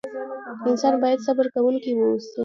[0.69, 2.37] انسان بايد صبر کوونکی واوسئ.